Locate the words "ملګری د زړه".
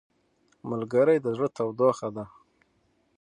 0.69-1.47